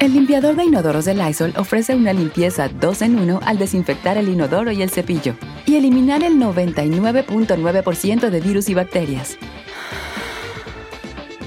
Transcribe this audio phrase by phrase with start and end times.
[0.00, 4.28] El limpiador de inodoros de Lysol ofrece una limpieza 2 en 1 al desinfectar el
[4.28, 5.34] inodoro y el cepillo
[5.66, 9.36] y eliminar el 99.9% de virus y bacterias.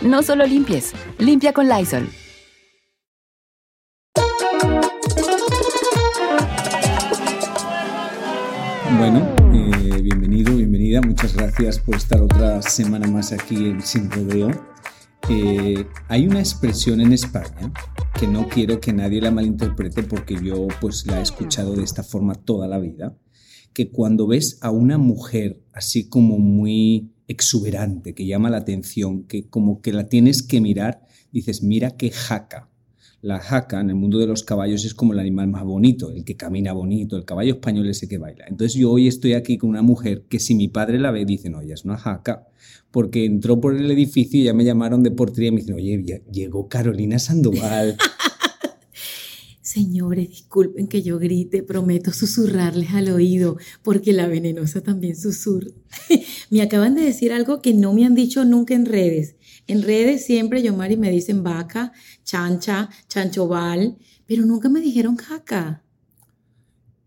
[0.01, 2.09] No solo limpies, limpia con Lysol.
[8.97, 10.99] Bueno, eh, bienvenido, bienvenida.
[11.01, 14.70] Muchas gracias por estar otra semana más aquí en Sin Rodeo.
[15.29, 17.71] Eh, hay una expresión en España
[18.19, 22.03] que no quiero que nadie la malinterprete porque yo pues la he escuchado de esta
[22.03, 23.15] forma toda la vida,
[23.73, 29.47] que cuando ves a una mujer así como muy exuberante, que llama la atención, que
[29.47, 32.70] como que la tienes que mirar, dices, mira qué jaca.
[33.21, 36.25] La jaca en el mundo de los caballos es como el animal más bonito, el
[36.25, 38.45] que camina bonito, el caballo español ese que baila.
[38.47, 41.51] Entonces yo hoy estoy aquí con una mujer que si mi padre la ve dice,
[41.51, 42.47] no, ella es una jaca,
[42.89, 46.23] porque entró por el edificio y ya me llamaron de portería y me dicen, oye,
[46.31, 47.95] llegó Carolina Sandoval.
[49.61, 55.69] Señores, disculpen que yo grite, prometo susurrarles al oído, porque la venenosa también susurra.
[56.49, 59.35] me acaban de decir algo que no me han dicho nunca en redes.
[59.71, 61.93] En redes siempre, Yomari, me dicen vaca,
[62.25, 63.95] chancha, chanchoval,
[64.27, 65.81] pero nunca me dijeron caca.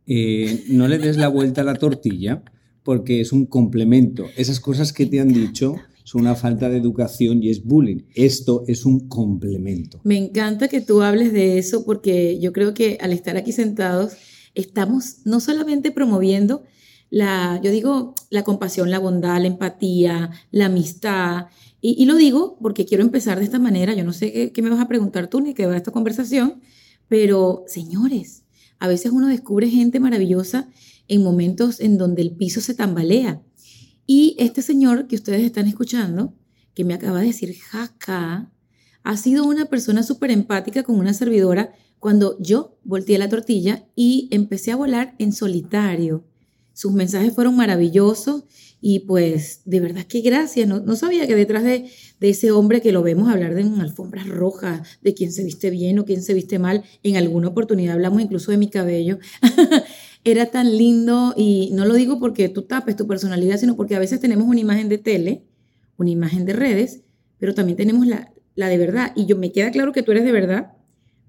[0.07, 2.43] Eh, no le des la vuelta a la tortilla
[2.83, 4.25] porque es un complemento.
[4.39, 8.05] Esas cosas que te han dicho son una falta de educación y es bullying.
[8.15, 10.01] Esto es un complemento.
[10.03, 14.15] Me encanta que tú hables de eso porque yo creo que al estar aquí sentados
[14.55, 16.63] estamos no solamente promoviendo
[17.11, 21.47] la, yo digo, la compasión, la bondad, la empatía, la amistad.
[21.87, 23.93] Y, lo digo porque quiero empezar de esta manera.
[23.93, 26.63] Yo no sé qué, me vas a preguntar tú ni qué va esta conversación,
[27.09, 28.45] pero señores,
[28.79, 30.71] a veces uno descubre gente maravillosa
[31.09, 33.43] en momentos en donde el piso se tambalea.
[34.07, 36.33] Y este señor que ustedes están escuchando,
[36.73, 38.51] que me acaba de decir jaca,
[39.03, 44.29] ha sido una persona súper empática con una servidora cuando yo volteé la tortilla y
[44.31, 46.25] empecé a volar en solitario.
[46.75, 48.45] Sus mensajes fueron maravillosos
[48.81, 50.69] y pues de verdad que gracias.
[50.69, 51.89] No, sabía que detrás de,
[52.21, 55.99] de, ese hombre que lo vemos hablar de alfombras rojas, de quién se viste bien
[55.99, 59.19] o quién se viste mal, en alguna oportunidad hablamos incluso de mi cabello.
[60.25, 63.99] era tan lindo y no lo digo porque tú tapes tu personalidad, sino porque a
[63.99, 65.45] veces tenemos una imagen de tele,
[65.97, 67.03] una imagen de redes,
[67.39, 69.13] pero también tenemos la, la de verdad.
[69.15, 70.73] Y yo me queda claro que tú eres de verdad,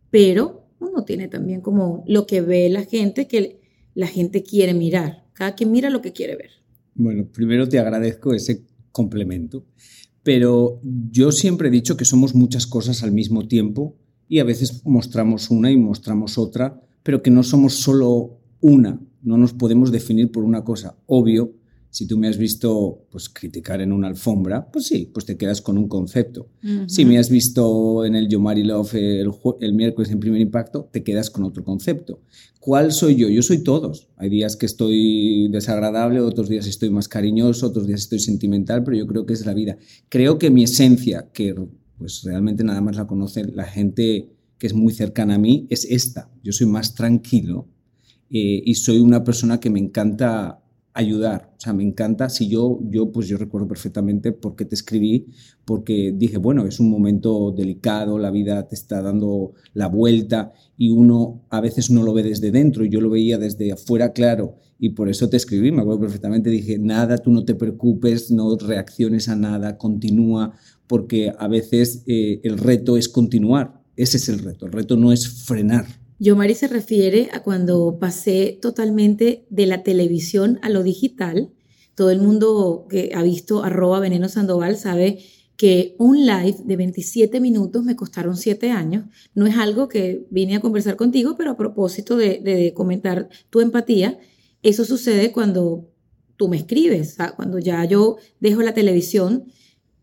[0.09, 3.61] pero uno tiene también como lo que ve la gente, que
[3.93, 5.24] la gente quiere mirar.
[5.35, 6.49] Cada quien mira lo que quiere ver.
[6.95, 9.65] Bueno, primero te agradezco ese complemento,
[10.23, 10.79] pero
[11.11, 13.97] yo siempre he dicho que somos muchas cosas al mismo tiempo
[14.27, 19.37] y a veces mostramos una y mostramos otra, pero que no somos solo una, no
[19.37, 20.95] nos podemos definir por una cosa.
[21.05, 21.53] Obvio,
[21.95, 25.61] si tú me has visto pues, criticar en una alfombra, pues sí, pues te quedas
[25.61, 26.49] con un concepto.
[26.87, 31.03] Si me has visto en el Yomari Love el, el, miércoles en Primer Impacto, te
[31.03, 32.19] quedas con otro concepto.
[32.59, 33.29] ¿Cuál soy yo?
[33.29, 34.09] Yo soy todos.
[34.17, 38.97] Hay días que estoy desagradable, otros días estoy más cariñoso, otros días estoy sentimental, pero
[38.97, 39.77] yo creo que es la vida.
[40.09, 41.55] Creo que mi esencia, que
[41.97, 45.85] pues realmente nada más la conoce la gente que es muy cercana a mí, es
[45.85, 46.29] esta.
[46.43, 47.69] Yo soy más tranquilo,
[48.29, 50.59] eh, y soy una persona que me encanta
[50.95, 54.75] ayudar, o sea, me encanta, si yo, yo, pues yo recuerdo perfectamente por qué te
[54.75, 55.27] escribí,
[55.65, 60.91] porque dije, bueno, es un momento delicado, la vida te está dando la vuelta y
[60.91, 64.55] uno a veces no lo ve desde dentro y yo lo veía desde afuera, claro,
[64.79, 68.55] y por eso te escribí, me acuerdo perfectamente, dije, nada, tú no te preocupes, no
[68.55, 70.53] reacciones a nada, continúa,
[70.87, 75.11] porque a veces eh, el reto es continuar, ese es el reto, el reto no
[75.11, 81.51] es frenar, Yomari se refiere a cuando pasé totalmente de la televisión a lo digital.
[81.93, 85.19] Todo el mundo que ha visto arroba veneno sandoval sabe
[85.57, 89.05] que un live de 27 minutos me costaron 7 años.
[89.33, 94.17] No es algo que vine a conversar contigo, pero a propósito de, comentar tu empatía,
[94.63, 95.89] eso sucede cuando
[96.37, 99.45] tú me escribes, cuando ya yo dejo la televisión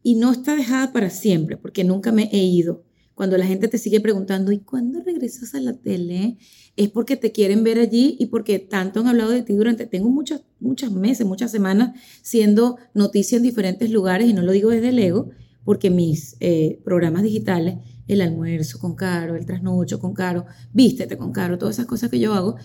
[0.03, 2.85] y no está dejada para siempre, porque nunca me he ido
[3.23, 6.39] cuando la gente te sigue preguntando, ¿y cuándo regresas a la tele?
[6.75, 10.11] Es porque te quieren ver allí y porque tanto han hablado de ti durante, tengo
[10.11, 14.89] muchos, muchos meses, muchas semanas siendo noticia en diferentes lugares y no lo digo desde
[14.89, 15.31] el ego,
[15.63, 17.77] porque mis eh, programas digitales,
[18.09, 22.19] el almuerzo con Caro, el trasnocho con Caro, vístete con Caro, todas esas cosas que
[22.19, 22.57] yo hago,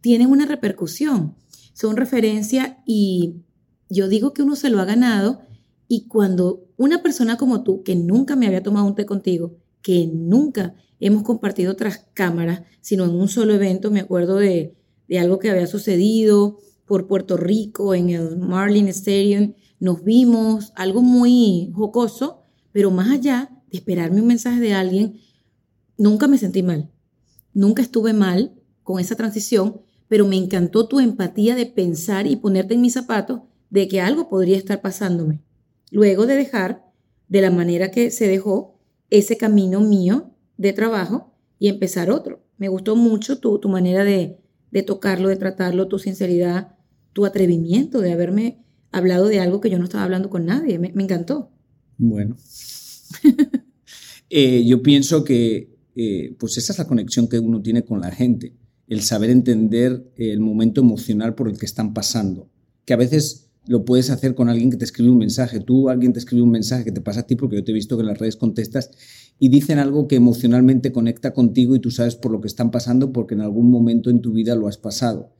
[0.00, 1.36] tienen una repercusión,
[1.72, 3.44] son referencia y
[3.88, 5.42] yo digo que uno se lo ha ganado
[5.86, 10.06] y cuando una persona como tú, que nunca me había tomado un té contigo, que
[10.06, 14.74] nunca hemos compartido tras cámaras, sino en un solo evento, me acuerdo de,
[15.08, 21.02] de algo que había sucedido por Puerto Rico, en el Marlin Stadium, nos vimos, algo
[21.02, 22.42] muy jocoso,
[22.72, 25.20] pero más allá de esperarme un mensaje de alguien,
[25.96, 26.90] nunca me sentí mal,
[27.54, 32.74] nunca estuve mal con esa transición, pero me encantó tu empatía de pensar y ponerte
[32.74, 35.40] en mis zapatos de que algo podría estar pasándome.
[35.92, 36.84] Luego de dejar,
[37.28, 38.79] de la manera que se dejó,
[39.10, 42.44] ese camino mío de trabajo y empezar otro.
[42.58, 44.38] Me gustó mucho tu, tu manera de,
[44.70, 46.76] de tocarlo, de tratarlo, tu sinceridad,
[47.12, 50.78] tu atrevimiento de haberme hablado de algo que yo no estaba hablando con nadie.
[50.78, 51.50] Me, encantó.
[51.98, 52.36] Bueno.
[54.32, 58.12] Eh, yo pienso que eh, pues esa es la conexión que uno tiene con la
[58.12, 58.54] gente,
[58.86, 62.48] el saber entender el momento emocional por el que están pasando,
[62.84, 66.12] que a veces lo puedes hacer con alguien que te escribe un mensaje, tú alguien
[66.12, 68.02] te escribe un mensaje que te pasa a ti porque yo te he visto que
[68.02, 68.90] en las redes contestas
[69.38, 73.12] y dicen algo que emocionalmente conecta contigo y tú sabes por lo que están pasando
[73.12, 75.34] porque en algún momento en tu vida lo has pasado.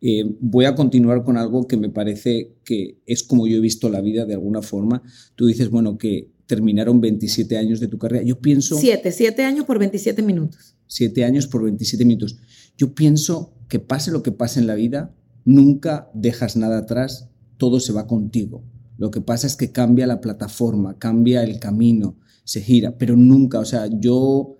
[0.00, 3.88] Eh, voy a continuar con algo que me parece que es como yo he visto
[3.88, 5.02] la vida de alguna forma.
[5.34, 8.22] Tú dices, bueno, que terminaron 27 años de tu carrera.
[8.22, 8.76] Yo pienso...
[8.76, 10.76] Siete, siete años por 27 minutos.
[10.86, 12.38] Siete años por 27 minutos.
[12.76, 15.14] Yo pienso que pase lo que pase en la vida,
[15.44, 18.62] nunca dejas nada atrás, todo se va contigo.
[18.98, 23.58] Lo que pasa es que cambia la plataforma, cambia el camino, se gira, pero nunca,
[23.58, 24.56] o sea, yo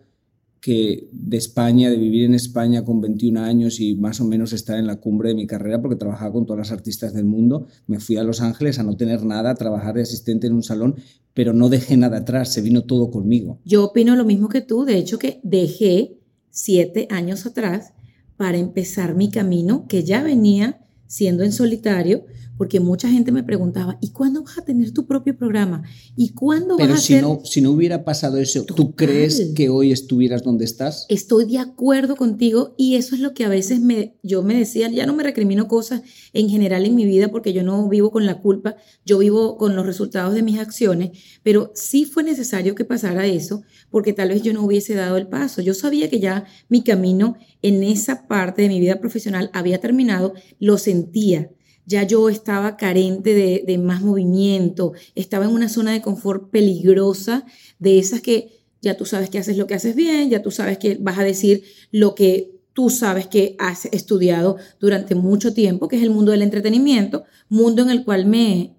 [0.66, 4.76] que de España, de vivir en España con 21 años y más o menos estar
[4.76, 8.00] en la cumbre de mi carrera porque trabajaba con todas las artistas del mundo, me
[8.00, 10.96] fui a Los Ángeles a no tener nada, a trabajar de asistente en un salón,
[11.34, 13.60] pero no dejé nada atrás, se vino todo conmigo.
[13.64, 16.18] Yo opino lo mismo que tú, de hecho que dejé
[16.50, 17.92] siete años atrás
[18.36, 22.24] para empezar mi camino que ya venía siendo en solitario,
[22.56, 25.82] porque mucha gente me preguntaba, ¿y cuándo vas a tener tu propio programa?
[26.16, 29.92] ¿Y cuándo vas a si no, si no hubiera pasado eso, ¿tú crees que hoy
[29.92, 31.06] estuvieras donde estás?
[31.08, 34.90] Estoy de acuerdo contigo y eso es lo que a veces me, yo me decía,
[34.90, 38.26] ya no me recrimino cosas en general en mi vida porque yo no vivo con
[38.26, 42.84] la culpa, yo vivo con los resultados de mis acciones, pero sí fue necesario que
[42.84, 45.62] pasara eso porque tal vez yo no hubiese dado el paso.
[45.62, 50.34] Yo sabía que ya mi camino en esa parte de mi vida profesional había terminado,
[50.58, 51.50] lo sentía
[51.86, 53.32] ya yo estaba carente
[53.64, 57.46] de, más movimiento, estaba en una zona de confort peligrosa,
[57.78, 60.78] de esas que ya tú sabes que haces lo que haces bien, ya tú sabes
[60.78, 61.62] que vas a decir
[61.92, 66.42] lo que tú sabes que has estudiado durante mucho tiempo, que es el mundo del
[66.42, 68.76] entretenimiento, mundo en el cual me,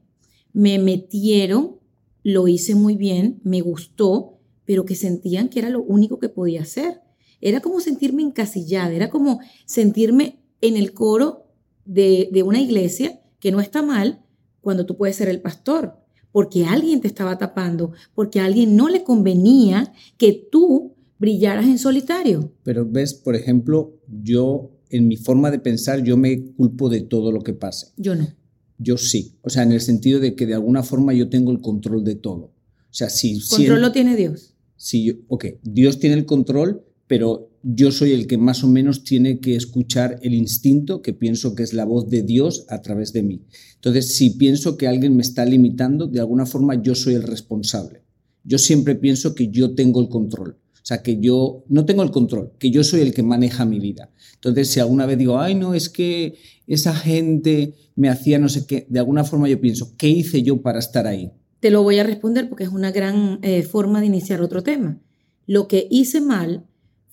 [0.53, 1.77] me metieron,
[2.23, 6.61] lo hice muy bien, me gustó, pero que sentían que era lo único que podía
[6.61, 7.01] hacer.
[7.39, 11.46] Era como sentirme encasillada, era como sentirme en el coro
[11.87, 14.23] de, una iglesia que no está mal
[14.61, 15.95] cuando tú puedes ser el pastor,
[16.31, 21.79] porque alguien te estaba tapando, porque a alguien no le convenía que tú brillaras en
[21.79, 22.53] solitario.
[22.63, 27.31] Pero ves, por ejemplo, yo en mi forma de pensar, yo me culpo de todo
[27.31, 27.87] lo que pase.
[27.97, 28.27] Yo no.
[28.77, 29.35] Yo sí.
[29.41, 32.15] O sea, en el sentido de que de alguna forma yo tengo el control de
[32.15, 32.53] todo.
[32.89, 33.39] O sea, si...
[33.49, 34.53] Control lo tiene Dios.
[34.75, 39.03] Sí, yo, ok, Dios tiene el control, pero yo soy el que más o menos
[39.03, 43.13] tiene que escuchar el instinto, que pienso que es la voz de Dios a través
[43.13, 43.41] de mí.
[43.75, 48.03] Entonces, si pienso que alguien me está limitando, de alguna forma yo soy el responsable.
[48.43, 50.57] Yo siempre pienso que yo tengo el control.
[50.73, 53.79] O sea, que yo no tengo el control, que yo soy el que maneja mi
[53.79, 54.09] vida.
[54.35, 56.35] Entonces, si alguna vez digo, ay, no, es que
[56.65, 60.61] esa gente me hacía no sé qué, de alguna forma yo pienso, ¿qué hice yo
[60.61, 61.31] para estar ahí?
[61.59, 65.01] Te lo voy a responder porque es una gran eh, forma de iniciar otro tema.
[65.45, 66.65] Lo que hice mal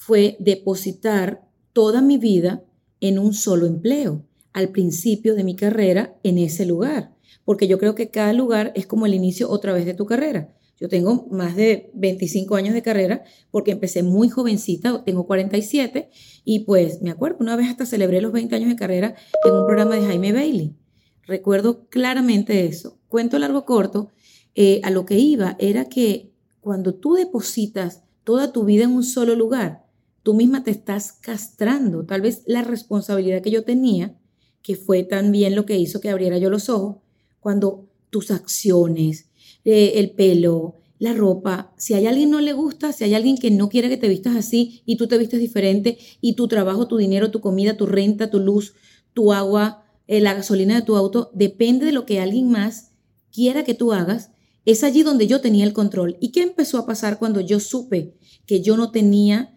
[0.07, 2.63] fue depositar toda mi vida
[3.01, 7.15] en un solo empleo, al principio de mi carrera en ese lugar,
[7.47, 10.55] porque yo creo que cada lugar es como el inicio otra vez de tu carrera.
[10.79, 16.11] Yo tengo más de 25 años de carrera porque empecé muy jovencita, tengo 47
[16.45, 19.65] y pues me acuerdo, una vez hasta celebré los 20 años de carrera en un
[19.65, 20.77] programa de Jaime Bailey.
[21.23, 22.99] Recuerdo claramente eso.
[23.09, 24.11] Cuento largo corto,
[24.55, 29.05] eh, a lo que iba era que cuando tú depositas toda tu vida en un
[29.05, 29.84] solo lugar,
[30.25, 32.05] tú misma te estás castrando.
[32.05, 34.19] Tal vez la responsabilidad que yo tenía,
[34.63, 36.97] que fue también lo que hizo que abriera yo los ojos,
[37.39, 39.29] cuando tus acciones,
[39.65, 43.51] eh, el pelo, la ropa, si hay alguien no le gusta, si hay alguien que
[43.51, 46.97] no quiere que te vistas así y tú te vistes diferente y tu trabajo, tu
[46.97, 48.75] dinero, tu comida, tu renta, tu luz,
[49.13, 52.93] tu agua, eh, la gasolina de tu auto, depende de lo que alguien más
[53.31, 54.31] quiera que tú hagas,
[54.65, 56.17] es allí donde yo tenía el control.
[56.21, 58.15] ¿Y qué empezó a pasar cuando yo supe
[58.47, 59.55] que yo no tenía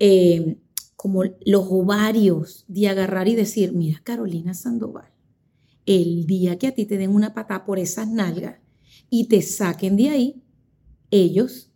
[0.00, 0.58] eh,
[0.96, 5.12] como los ovarios de agarrar y decir, mira Carolina Sandoval,
[5.86, 8.58] el día que a ti te den una patada por esas nalgas
[9.10, 10.42] y te saquen de ahí,
[11.10, 11.70] ellos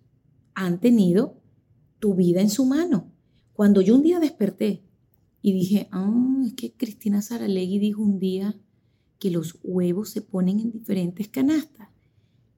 [0.54, 1.40] han tenido
[1.98, 3.12] tu vida en su mano.
[3.52, 4.84] Cuando yo un día desperté
[5.42, 8.58] y dije, ah, es que Cristina Saralegui dijo un día
[9.18, 11.88] que los huevos se ponen en diferentes canastas.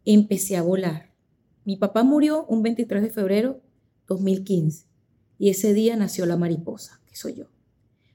[0.05, 1.13] Empecé a volar.
[1.65, 3.63] Mi papá murió un 23 de febrero
[4.07, 4.96] 2015
[5.39, 7.45] y ese día nació la mariposa, que soy yo.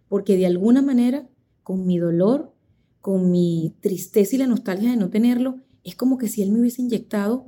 [0.07, 1.27] Porque de alguna manera,
[1.63, 2.53] con mi dolor,
[2.99, 6.59] con mi tristeza y la nostalgia de no tenerlo, es como que si él me
[6.59, 7.45] hubiese inyectado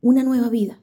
[0.00, 0.80] una nueva vida.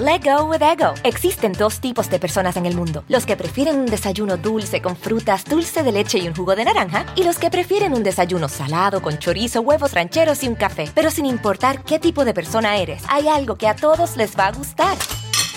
[0.00, 0.94] Let go with ego.
[1.04, 4.96] Existen dos tipos de personas en el mundo: los que prefieren un desayuno dulce con
[4.96, 8.48] frutas, dulce de leche y un jugo de naranja, y los que prefieren un desayuno
[8.48, 10.90] salado con chorizo, huevos rancheros y un café.
[10.94, 14.46] Pero sin importar qué tipo de persona eres, hay algo que a todos les va
[14.46, 14.96] a gustar.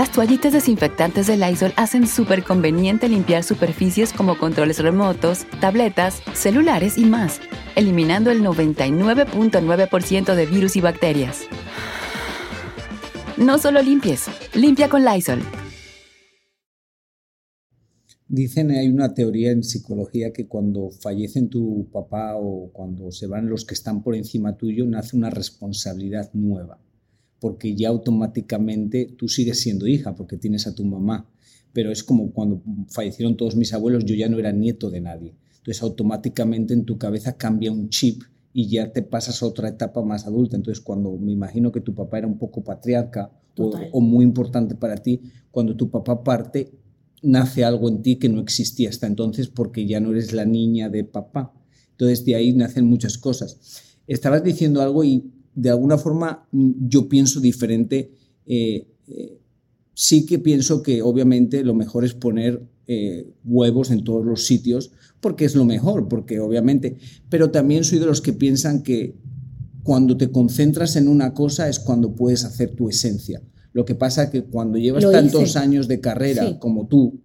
[0.00, 6.96] Las toallitas desinfectantes de Lysol hacen súper conveniente limpiar superficies como controles remotos, tabletas, celulares
[6.96, 7.38] y más,
[7.76, 11.42] eliminando el 99.9% de virus y bacterias.
[13.36, 15.40] No solo limpies, limpia con Lysol.
[18.26, 23.50] Dicen, hay una teoría en psicología que cuando fallecen tu papá o cuando se van
[23.50, 26.78] los que están por encima tuyo, nace una responsabilidad nueva
[27.40, 31.28] porque ya automáticamente tú sigues siendo hija porque tienes a tu mamá.
[31.72, 35.34] Pero es como cuando fallecieron todos mis abuelos, yo ya no era nieto de nadie.
[35.58, 40.02] Entonces automáticamente en tu cabeza cambia un chip y ya te pasas a otra etapa
[40.02, 40.56] más adulta.
[40.56, 44.74] Entonces cuando me imagino que tu papá era un poco patriarca o, o, muy importante
[44.74, 45.20] para ti,
[45.50, 46.72] cuando tu papá parte,
[47.22, 50.88] nace algo en ti que no existía hasta entonces porque ya no eres la niña
[50.88, 51.52] de papá.
[51.92, 53.58] Entonces de ahí nacen muchas cosas.
[54.06, 55.30] Estabas diciendo algo y
[55.60, 58.10] de alguna forma mm, yo pienso diferente.
[58.46, 59.38] Eh, eh,
[59.94, 64.90] sí que pienso que obviamente lo mejor es poner eh, huevos en todos los sitios
[65.20, 66.96] porque es lo mejor, porque obviamente,
[67.28, 69.16] pero también soy de los que piensan que
[69.82, 73.42] cuando te concentras en una cosa es cuando puedes hacer tu esencia.
[73.72, 77.20] Lo que pasa es que cuando llevas tantos años de carrera como tú,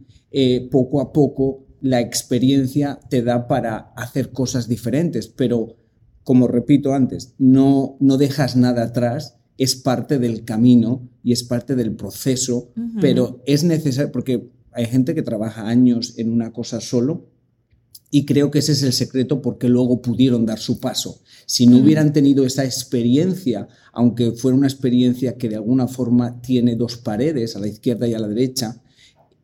[0.70, 5.78] poco a poco la experiencia te da para hacer cosas diferentes, pero
[6.26, 11.76] como repito antes, no, no dejas nada atrás, es parte del camino y es parte
[11.76, 17.30] del proceso, pero es necesario, porque hay gente que trabaja años en una cosa solo
[18.10, 21.22] y creo que ese es el secreto porque luego pudieron dar su paso.
[21.46, 26.76] Si no hubieran tenido esa experiencia, aunque fuera una experiencia que de alguna forma tiene
[26.76, 28.82] dos paredes, a la izquierda y a la derecha,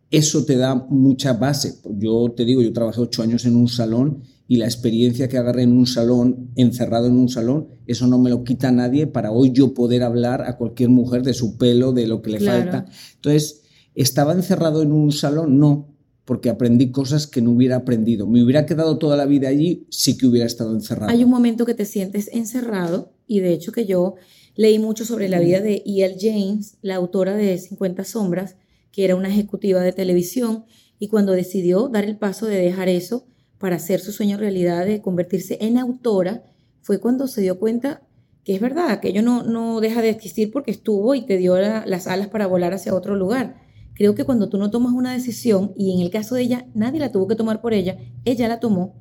[0.09, 1.75] eso te da mucha base.
[1.97, 5.63] Yo te digo, yo trabajé ocho años en un salón y la experiencia que agarré
[5.63, 9.53] en un salón, encerrado en un salón, eso no me lo quita nadie para hoy
[9.53, 12.85] yo poder hablar a cualquier mujer de su pelo, de lo que le falta.
[13.15, 13.61] Entonces,
[13.95, 15.57] ¿estaba encerrado en un salón?
[15.57, 18.27] No, porque aprendí cosas que no hubiera aprendido.
[18.27, 21.09] Me hubiera quedado toda la vida allí, sí que hubiera estado encerrado.
[21.09, 24.15] Hay un momento que te sientes encerrado y de hecho que yo
[24.57, 26.17] leí mucho sobre la vida de E.L.
[26.19, 28.57] James, la autora de 50 sombras,
[28.91, 30.65] que era una ejecutiva de televisión
[30.99, 33.30] y cuando decidió dar el paso de dejar eso,
[33.61, 36.43] para hacer su sueño realidad de convertirse en autora,
[36.81, 38.01] fue cuando se dio cuenta
[38.43, 41.55] que es verdad, que ello no, no deja de existir porque estuvo y te dio
[41.59, 43.61] las alas para volar hacia otro lugar.
[43.93, 46.99] Creo que cuando tú no tomas una decisión, y en el caso de ella, nadie
[46.99, 48.95] la tuvo que tomar por ella, ella la tomó,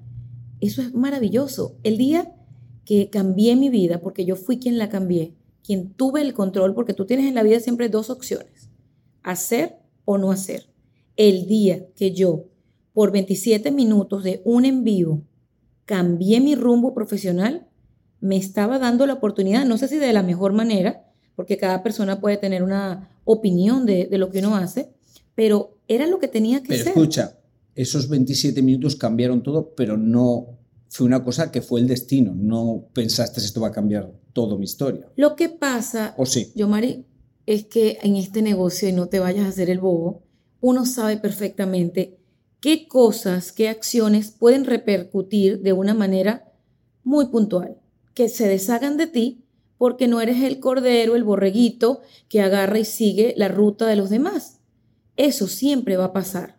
[0.61, 1.79] eso es maravilloso.
[1.83, 2.35] El día
[2.85, 6.93] que cambié mi vida, porque yo fui quien la cambié, quien tuve el control, porque
[6.93, 8.69] tú tienes en la vida siempre dos opciones,
[9.23, 10.67] hacer o no hacer.
[11.17, 12.50] El día que yo
[12.93, 15.23] por 27 minutos de un en vivo,
[15.85, 17.67] cambié mi rumbo profesional,
[18.21, 21.05] me estaba dando la oportunidad, no sé si de la mejor manera,
[21.37, 24.91] porque cada persona puede tener una opinión de, lo que uno hace,
[25.35, 26.89] pero era lo que tenía que pero ser.
[26.89, 27.39] Escucha,
[27.75, 32.35] esos 27 minutos cambiaron todo, pero no fue una cosa que fue el destino.
[32.35, 35.09] No pensaste esto va a cambiar toda mi historia.
[35.17, 36.53] Lo que pasa, ¿O sí?
[36.55, 37.07] yo, Mari,
[37.47, 40.23] es que en este negocio, y no te vayas a hacer el bobo,
[40.61, 42.20] uno sabe perfectamente
[42.61, 46.53] qué cosas, qué acciones pueden repercutir de una manera
[47.03, 47.79] muy puntual,
[48.15, 49.45] que se deshagan de ti
[49.79, 54.11] porque no eres el cordero, el borreguito que agarra y sigue la ruta de los
[54.11, 54.61] demás.
[55.17, 56.59] Eso siempre va a pasar.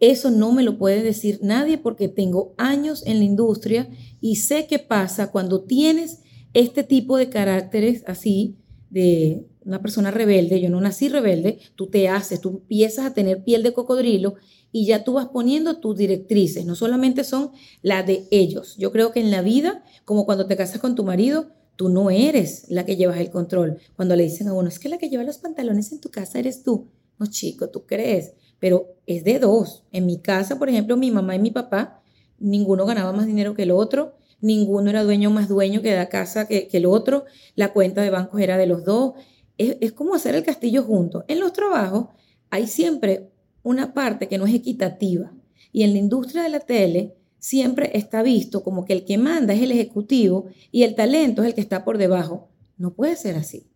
[0.00, 3.88] Eso no me lo puede decir nadie porque tengo años en la industria
[4.20, 6.20] y sé qué pasa cuando tienes
[6.52, 8.56] este tipo de caracteres así
[8.90, 10.60] de una persona rebelde.
[10.60, 14.34] Yo no nací rebelde, tú te haces, tú empiezas a tener piel de cocodrilo
[14.72, 17.52] y ya tú vas poniendo tus directrices, no solamente son
[17.82, 18.76] las de ellos.
[18.76, 22.10] Yo creo que en la vida, como cuando te casas con tu marido, Tú no
[22.10, 23.78] eres la que llevas el control.
[23.96, 26.38] Cuando le dicen a uno, es que la que lleva los pantalones en tu casa
[26.38, 26.88] eres tú.
[27.18, 29.82] No, chico, tú crees, pero es de dos.
[29.90, 32.02] En mi casa, por ejemplo, mi mamá y mi papá,
[32.38, 36.46] ninguno ganaba más dinero que el otro, ninguno era dueño más dueño que la casa
[36.46, 37.24] que, el otro,
[37.56, 39.14] la cuenta de bancos era de los dos.
[39.56, 41.24] Es, como hacer el castillo juntos.
[41.28, 42.08] En los trabajos
[42.50, 43.30] hay siempre
[43.62, 45.32] una parte que no es equitativa.
[45.72, 49.54] Y en la industria de la tele, siempre está visto como que el que manda
[49.54, 52.48] es el ejecutivo y el talento es el que está por debajo.
[52.78, 53.68] No puede ser así.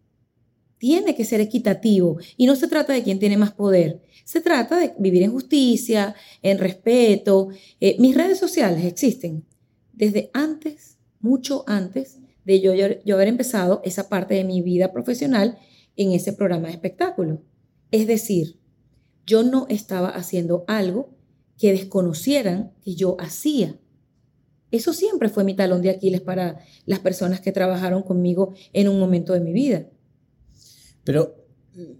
[0.78, 4.02] Tiene que ser equitativo y no se trata de quién tiene más poder.
[4.24, 7.48] Se trata de vivir en justicia, en respeto.
[7.80, 9.44] Eh, mis redes sociales existen
[9.92, 12.17] desde antes, mucho antes
[12.48, 12.72] de yo,
[13.04, 15.58] yo haber empezado esa parte de mi vida profesional
[15.96, 17.42] en ese programa de espectáculo.
[17.90, 18.58] Es decir,
[19.26, 21.14] yo no estaba haciendo algo
[21.58, 23.78] que desconocieran que yo hacía.
[24.70, 28.98] Eso siempre fue mi talón de Aquiles para las personas que trabajaron conmigo en un
[28.98, 29.86] momento de mi vida.
[31.04, 31.36] Pero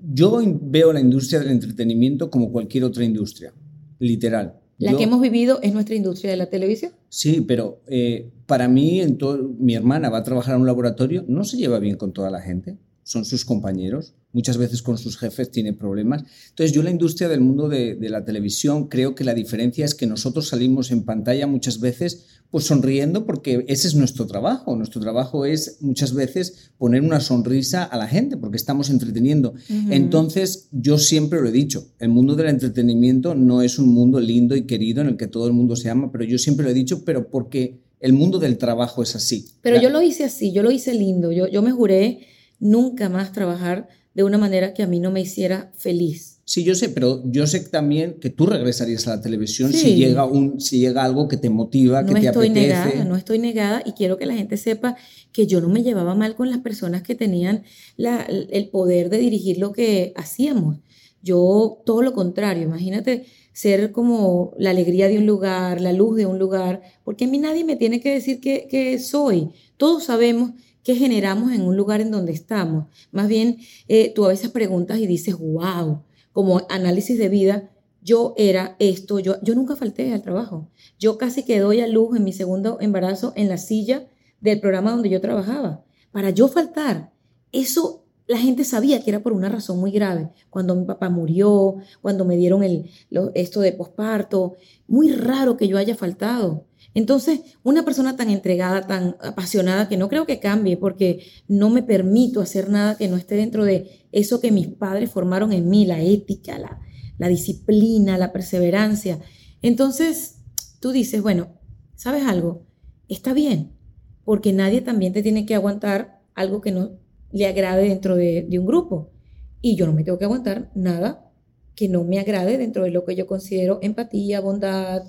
[0.03, 3.53] yo veo la industria del entretenimiento como cualquier otra industria,
[3.99, 4.59] literal.
[4.79, 6.93] La que hemos vivido es nuestra industria de la televisión.
[7.09, 9.19] Sí, pero eh, para mí, en
[9.59, 12.41] mi hermana va a trabajar en un laboratorio, no se lleva bien con toda la
[12.41, 16.25] gente son sus compañeros, muchas veces con sus jefes tiene problemas.
[16.51, 20.07] Entonces yo la industria del mundo de, la televisión creo que la diferencia es que
[20.07, 24.77] nosotros salimos en pantalla muchas veces pues sonriendo porque ese es nuestro trabajo.
[24.77, 29.55] Nuestro trabajo es muchas veces poner una sonrisa a la gente porque estamos entreteniendo.
[29.89, 34.55] Entonces yo siempre lo he dicho, el mundo del entretenimiento no es un mundo lindo
[34.55, 36.75] y querido en el que todo el mundo se ama, pero yo siempre lo he
[36.75, 39.47] dicho, pero porque el mundo del trabajo es así.
[39.63, 42.27] Pero yo lo hice así, yo lo hice lindo, yo, yo me juré
[42.59, 46.41] nunca más trabajar de una manera que a mí no me hiciera feliz.
[46.45, 50.25] Sí, yo sé, pero yo sé también que tú regresarías a la televisión si, llega
[50.25, 52.69] un, si llega algo que te motiva, que te estoy apetece.
[52.69, 54.97] Negada, no estoy negada y quiero que la gente sepa
[55.31, 57.65] que yo no me llevaba mal con las personas que tenían
[57.97, 60.79] la, el poder de dirigir lo que hacíamos.
[61.23, 66.27] Yo todo lo contrario, imagínate ser como la alegría de un lugar, la luz de
[66.27, 69.51] un lugar, porque a mí nadie me tiene que decir que, que soy.
[69.77, 72.87] Todos sabemos ¿Qué generamos en un lugar en donde estamos?
[73.13, 78.35] Más bien, eh, tú a veces preguntas y dices, wow, como análisis de vida, yo
[78.37, 80.71] era esto, yo, yo nunca falté al trabajo.
[80.99, 84.09] Yo casi que doy a luz en mi segundo embarazo en la silla
[84.41, 85.85] del programa donde yo trabajaba.
[86.13, 87.13] Para yo faltar,
[87.53, 90.31] eso la gente sabía que era por una razón muy grave.
[90.51, 92.91] Cuando mi papá murió, cuando me dieron el,
[93.35, 94.55] esto de posparto,
[94.87, 96.67] muy raro que yo haya faltado.
[96.99, 101.85] Entonces, una persona tan entregada, tan apasionada, que no creo que cambie porque no me
[101.85, 105.87] permito hacer nada que no esté dentro de eso que mis padres formaron en mí,
[105.87, 106.81] la ética, la,
[107.17, 109.21] la disciplina, la perseverancia.
[109.63, 110.41] Entonces,
[110.81, 111.61] tú dices, bueno,
[111.95, 112.67] ¿sabes algo?
[113.09, 113.77] Está bien,
[114.25, 116.99] porque nadie también te tiene que aguantar algo que no
[117.31, 119.13] le agrade dentro de, de un grupo.
[119.61, 121.31] Y yo no me tengo que aguantar nada
[121.77, 125.05] que no me agrade dentro de lo que yo considero empatía, bondad,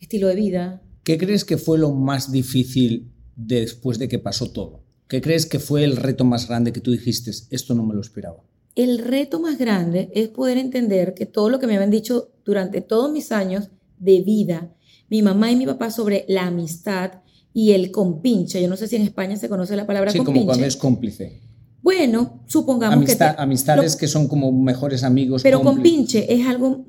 [0.00, 0.80] estilo de vida.
[1.04, 4.82] ¿Qué crees que fue lo más difícil después de que pasó todo?
[5.06, 8.00] ¿Qué crees que fue el reto más grande que tú dijiste, esto no me lo
[8.00, 8.42] esperaba?
[8.74, 12.80] El reto más grande es poder entender que todo lo que me habían dicho durante
[12.80, 14.74] todos mis años de vida,
[15.10, 17.20] mi mamá y mi papá sobre la amistad
[17.52, 20.32] y el compinche, yo no sé si en España se conoce la palabra compinche.
[20.32, 21.40] Sí, como cuando es cómplice.
[21.82, 23.22] Bueno, supongamos que...
[23.36, 25.42] amistades que son como mejores amigos.
[25.42, 26.86] Pero compinche es algo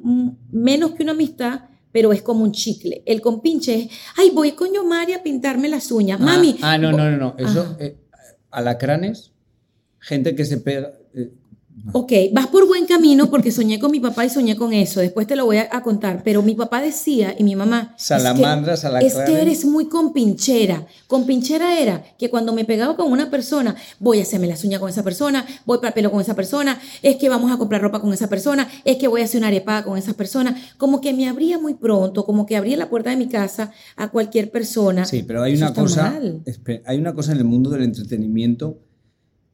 [0.52, 3.04] menos que una amistad, pero es como un chicle.
[3.06, 6.20] El compinche es, ay, voy con yo Mari a pintarme las uñas.
[6.20, 6.58] Ah, Mami.
[6.62, 7.36] Ah, no, no, no, no.
[7.38, 7.96] Eso, eh,
[8.52, 9.32] alacranes,
[10.00, 11.32] gente que se pega, eh,
[11.92, 15.02] Ok, vas por buen camino porque soñé con mi papá y soñé con eso.
[15.02, 16.24] Después te lo voy a, contar.
[16.24, 17.94] Pero mi papá decía y mi mamá.
[17.98, 20.88] Salamandras, es que, es que eres muy compinchera.
[21.08, 24.90] Compinchera era que cuando me pegaba con una persona, voy a hacerme las uñas con
[24.90, 28.00] esa persona, voy para el pelo con esa persona, es que vamos a comprar ropa
[28.02, 30.58] con esa persona, es que voy a hacer una arepada con esa persona.
[30.78, 34.10] Como que me abría muy pronto, como que abría la puerta de mi casa a
[34.10, 35.06] cualquier persona.
[35.06, 36.20] Sí, pero hay una cosa.
[36.86, 38.80] Hay una cosa en el mundo del entretenimiento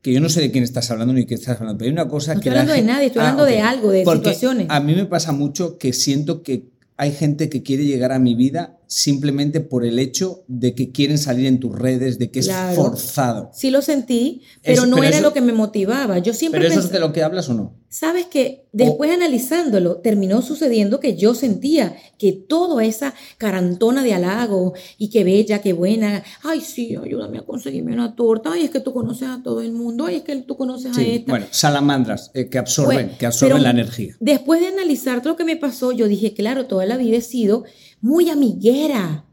[0.02, 1.94] que yo no sé de quién estás hablando ni de qué estás hablando, pero hay
[1.94, 2.50] una cosa no que...
[2.50, 4.68] estoy hablando de nadie, estoy hablando de algo, de Porque situaciones.
[4.70, 6.66] A mí me pasa mucho que siento que
[6.98, 11.18] hay gente que quiere llegar a mi vida simplemente por el hecho de que quieren
[11.18, 12.76] salir en tus redes, de que es Claro.
[12.76, 13.50] forzado.
[13.54, 16.20] Sí lo sentí, pero Eso- no pero era eso- lo que me motivaba.
[16.20, 17.80] Yo siempre ¿Pero eso es de lo que hablas o no?
[17.88, 24.74] Sabes que después analizándolo, terminó sucediendo que yo sentía que toda esa carantona de halago
[24.98, 28.80] y que bella, que buena, ay, sí, ayúdame a conseguirme una torta, ay, es que
[28.82, 31.32] tú conoces a todo el mundo, ay, es que tú conoces a Sí, esta.
[31.32, 34.16] bueno, salamandras eh, que absorben, Bueno, que absorben la energía.
[34.20, 37.22] Después de analizar todo lo que me pasó, yo dije, claro, toda la vida he
[37.22, 37.64] sido
[38.02, 39.26] muy amiguera.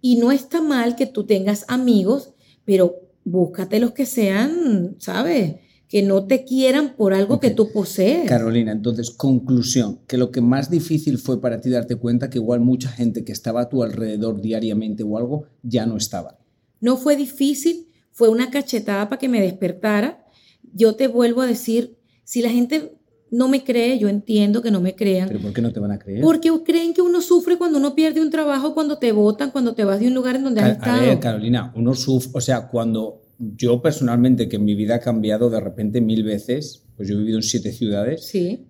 [0.00, 2.32] Y no está mal que tú tengas amigos,
[2.64, 5.56] pero búscate los que sean, ¿sabes?
[5.88, 8.28] Que no te quieran por algo que tú posees.
[8.28, 12.60] Carolina, entonces, conclusión, que lo que más difícil fue para ti darte cuenta que igual
[12.60, 16.38] mucha gente que estaba a tu alrededor diariamente o algo ya no estaba.
[16.80, 20.24] No fue difícil, fue una cachetada para que me despertara.
[20.72, 22.96] Yo te vuelvo a decir, si la gente
[23.32, 25.26] no me cree, yo entiendo que no me crean.
[25.26, 26.20] ¿Pero por qué no te van a creer?
[26.20, 29.84] Porque creen que uno sufre cuando uno pierde un trabajo, cuando te votan, cuando te
[29.84, 31.00] vas de un lugar en donde has Ca- A estado.
[31.08, 35.58] ver, Carolina, uno sufre, o sea, cuando yo personalmente, que mi vida ha cambiado de
[35.60, 38.66] repente mil veces, pues yo he vivido en siete ciudades, Sí.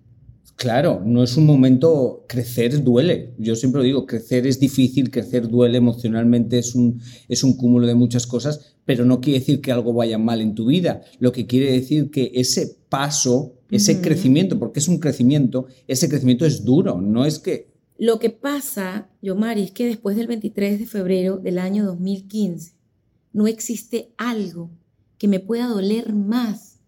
[0.55, 3.33] Claro, no es un momento, crecer duele.
[3.39, 7.87] Yo siempre lo digo, crecer es difícil, crecer duele emocionalmente, es un, es un cúmulo
[7.87, 11.01] de muchas cosas, pero no quiere decir que algo vaya mal en tu vida.
[11.19, 16.45] Lo que quiere decir que ese paso, ese crecimiento, porque es un crecimiento, ese crecimiento
[16.45, 17.73] es duro, no es que...
[17.97, 22.73] Lo que pasa, Yomari, es que después del 23 de febrero del año 2015,
[23.33, 24.69] no existe algo
[25.17, 26.79] que me pueda doler más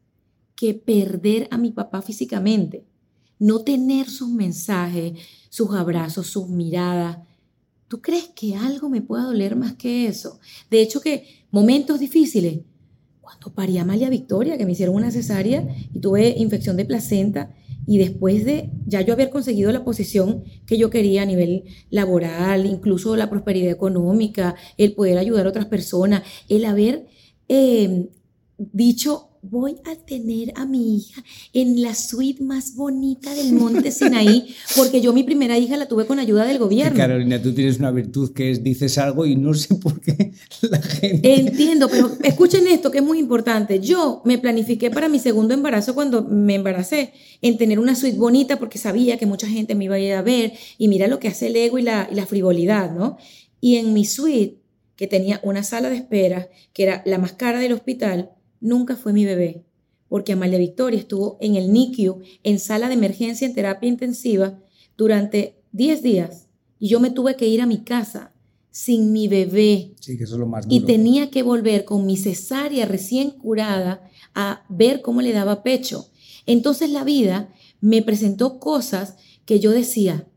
[0.55, 2.85] que perder a mi papá físicamente.
[3.39, 5.13] No tener sus mensajes,
[5.49, 7.19] sus abrazos, sus miradas.
[7.87, 10.39] ¿Tú crees que algo me pueda doler más que eso?
[10.69, 12.61] De hecho, que momentos difíciles,
[13.25, 17.51] cuando parí a Amalia Victoria, que me hicieron una cesárea y tuve infección de placenta,
[17.87, 22.65] y después de ya yo haber conseguido la posición que yo quería a nivel laboral,
[22.65, 27.07] incluso la prosperidad económica, el poder ayudar a otras personas, el haber
[27.47, 28.09] eh,
[28.57, 34.55] dicho, voy a tener a mi hija en la suite más bonita del Monte Sinaí,
[34.75, 36.97] porque yo mi primera hija la tuve con ayuda del gobierno.
[36.97, 40.81] Carolina, tú tienes una virtud que es dices algo y no sé por qué la
[40.81, 41.33] gente...
[41.33, 43.79] Entiendo, pero escuchen esto que es muy importante.
[43.79, 48.57] Yo me planifiqué para mi segundo embarazo cuando me embaracé en tener una suite bonita
[48.57, 51.27] porque sabía que mucha gente me iba a ir a ver y mira lo que
[51.27, 53.17] hace el ego y la, y la frivolidad, ¿no?
[53.61, 54.59] Y en mi suite,
[54.95, 58.31] que tenía una sala de espera, que era la más cara del hospital,
[58.65, 59.63] nunca fue mi bebé,
[60.09, 64.59] porque Amalia Victoria estuvo en el NICU, en sala de emergencia en terapia intensiva,
[64.97, 66.47] durante 10 días
[66.79, 68.33] y yo me tuve que ir a mi casa
[68.71, 70.87] sin mi bebé Sí, que eso es lo más y duro.
[70.87, 76.07] tenía que volver con mi cesárea recién curada a ver cómo le daba pecho.
[76.45, 80.27] Entonces la vida me presentó cosas que yo decía,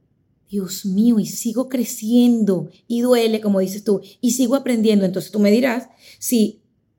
[0.50, 5.04] Dios mío, y sigo creciendo y duele, como dices tú, y sigo aprendiendo.
[5.04, 5.88] Entonces tú me dirás
[6.18, 6.57] si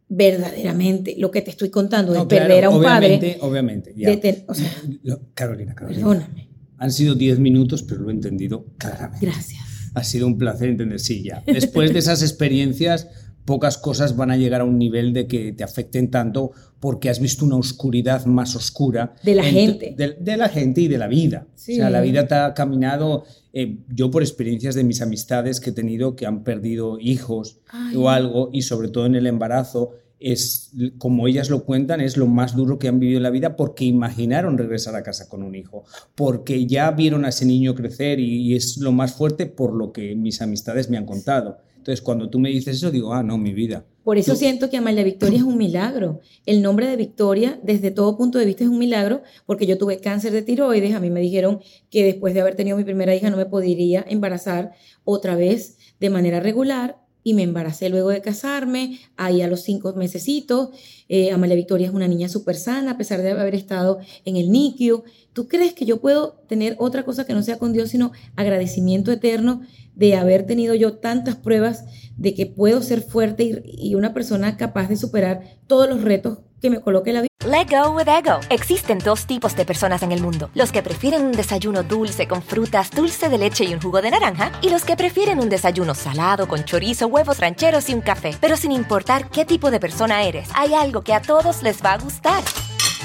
[0.09, 3.93] verdaderamente lo que te estoy contando de No, claro, perder a un obviamente, padre, Obviamente,
[3.95, 4.09] ya.
[4.09, 4.71] de ten- o sea,
[5.03, 6.01] Lo- Carolina, Carolina.
[6.07, 6.49] perdóname,
[6.81, 9.25] Han sido 10 minutos, pero lo he entendido claramente.
[9.25, 9.61] gracias.
[9.95, 11.43] Ha sido un placer entender, sí, ya.
[11.45, 13.07] Después de esas experiencias,
[13.43, 17.19] pocas cosas van a llegar a un nivel de que te afecten tanto porque has
[17.19, 19.13] visto una oscuridad más oscura.
[19.23, 19.93] De la en- gente.
[19.97, 21.47] De, de la gente y de la vida.
[21.55, 21.73] Sí.
[21.73, 25.71] O sea, la vida te ha caminado, eh, yo por experiencias de mis amistades que
[25.71, 27.95] he tenido que han perdido hijos Ay.
[27.97, 32.27] o algo, y sobre todo en el embarazo, es, como ellas lo cuentan, es lo
[32.27, 35.55] más duro que han vivido en la vida porque imaginaron regresar a casa con un
[35.55, 39.73] hijo, porque ya vieron a ese niño crecer y, y es lo más fuerte por
[39.73, 41.57] lo que mis amistades me han contado.
[41.77, 43.85] Entonces, cuando tú me dices eso, digo, ah, no, mi vida.
[44.03, 46.19] Por eso Tú- siento que Amalia Victoria es un milagro.
[46.45, 49.99] El nombre de Victoria, desde todo punto de vista, es un milagro, porque yo tuve
[49.99, 50.93] cáncer de tiroides.
[50.93, 54.03] A mí me dijeron que después de haber tenido mi primera hija no me podría
[54.07, 54.73] embarazar
[55.05, 56.97] otra vez de manera regular.
[57.23, 60.69] Y me embaracé luego de casarme, ahí a los cinco mesecitos.
[61.09, 64.51] Eh, Amalia Victoria es una niña súper sana, a pesar de haber estado en el
[64.51, 65.03] NICU.
[65.33, 69.11] ¿Tú crees que yo puedo tener otra cosa que no sea con Dios, sino agradecimiento
[69.11, 69.61] eterno
[69.95, 71.83] de haber tenido yo tantas pruebas
[72.19, 76.69] de que puedo ser fuerte y, una persona capaz de superar todos los retos que
[76.69, 77.29] me coloque la vida.
[77.45, 78.41] Let go with ego.
[78.49, 82.41] Existen dos tipos de personas en el mundo: los que prefieren un desayuno dulce con
[82.41, 85.95] frutas, dulce de leche y un jugo de naranja, y los que prefieren un desayuno
[85.95, 88.35] salado con chorizo, huevos rancheros y un café.
[88.41, 91.93] Pero sin importar qué tipo de persona eres, hay algo que a todos les va
[91.93, 92.43] a gustar.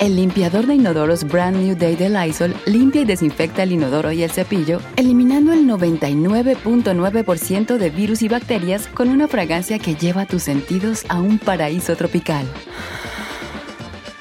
[0.00, 4.22] El limpiador de inodoros Brand New Day de Lysol limpia y desinfecta el inodoro y
[4.22, 10.44] el cepillo, eliminando el 99.9% de virus y bacterias con una fragancia que lleva tus
[10.44, 12.46] sentidos a un paraíso tropical.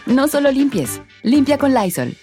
[0.07, 2.15] No solo limpies, limpia con Lysol.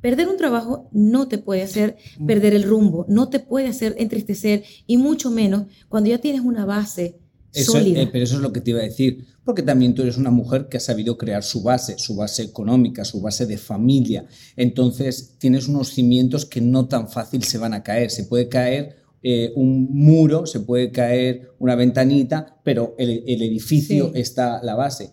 [0.00, 4.62] Perder un trabajo no te puede hacer perder el rumbo, no te puede hacer entristecer
[4.86, 7.21] y mucho menos cuando ya tienes una base
[7.52, 8.02] sólida.
[8.02, 10.30] Eh, pero eso es lo que te iba a decir, porque también tú eres una
[10.30, 14.26] mujer que ha sabido crear su base, su base económica, su base de familia.
[14.56, 18.10] Entonces tienes unos cimientos que no tan fácil se van a caer.
[18.10, 24.60] Se puede caer eh, un muro, se puede caer una ventanita, pero el, edificio está
[24.62, 25.10] la base.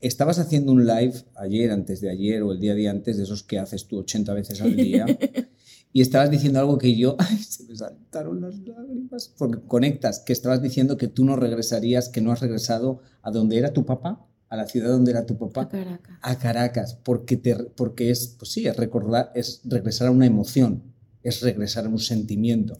[0.00, 3.42] Estabas haciendo un live ayer, antes de ayer o el día de antes, de esos
[3.42, 5.06] que haces tú 80 veces al día,
[5.92, 10.32] y estabas diciendo algo que yo, ay, se me saltaron las lágrimas, porque conectas, que
[10.32, 14.26] estabas diciendo que tú no regresarías, que no has regresado a donde era tu papá,
[14.48, 15.62] a la ciudad donde era tu papá.
[15.62, 16.18] A Caracas.
[16.20, 20.82] A Caracas, porque, te, porque es, pues sí, es recordar, es regresar a una emoción,
[21.22, 22.78] es regresar a un sentimiento.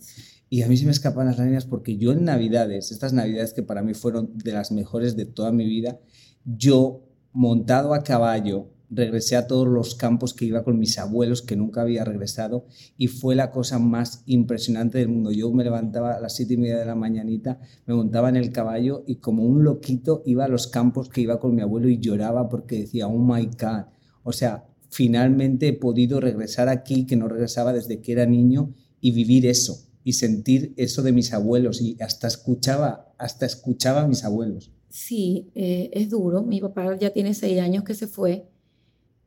[0.49, 3.63] Y a mí se me escapan las lágrimas porque yo en Navidades, estas Navidades que
[3.63, 5.99] para mí fueron de las mejores de toda mi vida,
[6.45, 11.57] yo montado a caballo, regresé a todos los campos que iba con mis abuelos, que
[11.57, 15.33] nunca había regresado, y fue la cosa más impresionante del mundo.
[15.33, 18.53] Yo me levantaba a las siete y media de la mañanita, me montaba en el
[18.53, 21.99] caballo y como un loquito iba a los campos que iba con mi abuelo y
[21.99, 23.87] lloraba porque decía, oh my God.
[24.23, 29.13] O sea, finalmente he podido regresar aquí, que no regresaba desde que era niño, y
[29.13, 34.25] vivir eso, y sentir eso de mis abuelos, y hasta escuchaba, hasta escuchaba a mis
[34.25, 34.71] abuelos.
[34.93, 36.43] Sí, eh, es duro.
[36.43, 38.47] Mi papá ya tiene seis años que se fue.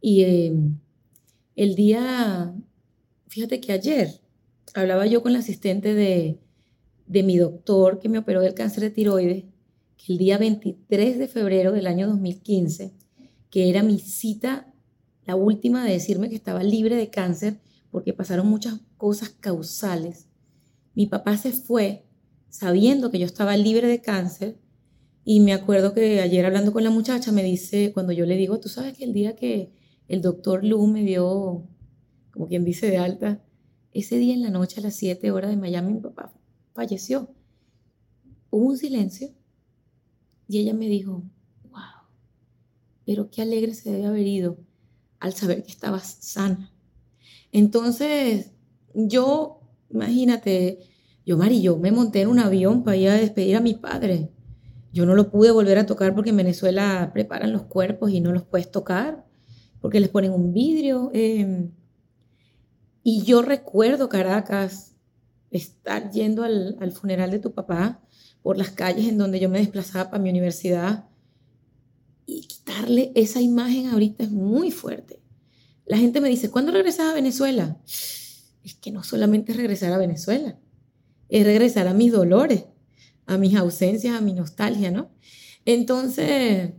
[0.01, 0.53] Y eh,
[1.55, 2.53] el día,
[3.27, 4.21] fíjate que ayer
[4.73, 6.39] hablaba yo con la asistente de,
[7.07, 9.45] de mi doctor que me operó del cáncer de tiroides,
[10.07, 12.93] el día 23 de febrero del año 2015,
[13.49, 14.71] que era mi cita,
[15.25, 20.27] la última de decirme que estaba libre de cáncer, porque pasaron muchas cosas causales.
[20.93, 22.05] Mi papá se fue
[22.49, 24.57] sabiendo que yo estaba libre de cáncer
[25.23, 28.59] y me acuerdo que ayer hablando con la muchacha me dice, cuando yo le digo,
[28.59, 29.71] tú sabes que el día que
[30.07, 31.67] el doctor Lu me dio,
[32.31, 33.41] como quien dice, de alta,
[33.91, 36.33] ese día en la noche a las 7 horas de Miami mi papá
[36.73, 37.29] falleció.
[38.49, 39.29] Hubo un silencio
[40.47, 41.23] y ella me dijo,
[41.69, 41.81] wow,
[43.05, 44.57] pero qué alegre se debe haber ido
[45.19, 46.71] al saber que estabas sana.
[47.51, 48.51] Entonces,
[48.93, 50.79] yo, imagínate,
[51.25, 54.29] yo, Mari, yo me monté en un avión para ir a despedir a mi padre.
[54.91, 58.31] Yo no lo pude volver a tocar porque en Venezuela preparan los cuerpos y no
[58.31, 59.24] los puedes tocar
[59.85, 61.11] porque les ponen un vidrio.
[61.13, 61.69] Em,
[63.03, 64.95] y yo recuerdo Caracas,
[65.51, 68.01] estar yendo al, al, funeral de tu papá
[68.41, 71.05] por las calles en donde yo me desplazaba para mi universidad
[72.25, 75.21] y quitarle esa imagen ahorita es muy fuerte.
[75.85, 77.79] La gente me dice, ¿cuándo regresas a Venezuela?
[77.85, 80.57] Es que no solamente es regresar a Venezuela,
[81.29, 82.65] es regresar a mis dolores
[83.27, 85.11] a mis ausencias, a mi nostalgia, ¿no?
[85.63, 86.73] Entonces...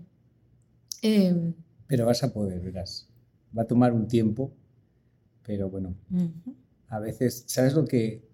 [1.02, 1.54] Em,
[1.86, 3.08] pero vas a poder, verás.
[3.56, 4.52] Va a tomar un tiempo,
[5.44, 5.94] pero bueno,
[6.88, 8.28] a veces, ¿sabes lo que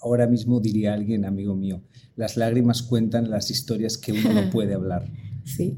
[0.00, 1.82] ahora mismo diría alguien, amigo mío?
[2.16, 5.06] Las lágrimas cuentan las historias que uno no puede hablar.
[5.44, 5.76] Sí.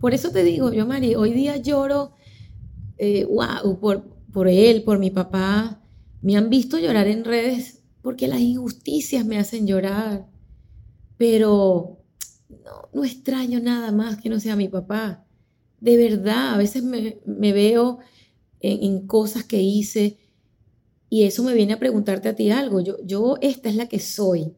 [0.00, 2.12] Por eso te digo, yo, Mari, hoy día lloro,
[2.96, 5.82] eh, wow, por, por él, por mi papá.
[6.22, 10.30] Me han visto llorar en redes porque las injusticias me hacen llorar
[11.20, 11.98] pero
[12.94, 15.26] no, extraño nada más que no sea mi papá.
[15.80, 17.98] De verdad, a veces me, veo
[18.60, 20.18] en, cosas que hice
[21.08, 22.80] y eso me viene a preguntarte a ti algo.
[22.80, 24.54] Yo, yo, esta es la que soy.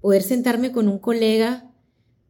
[0.00, 1.70] Poder sentarme con un colega